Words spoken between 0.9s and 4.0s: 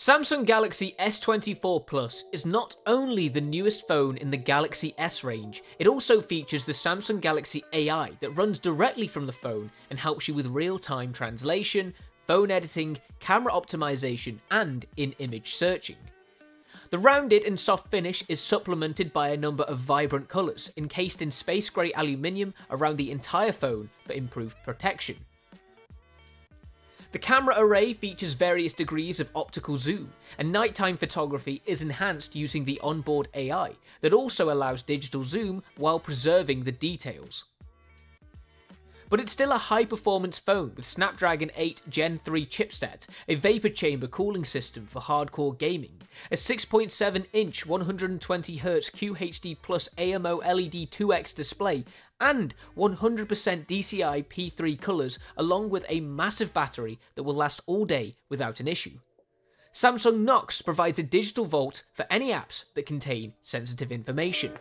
S24 Plus is not only the newest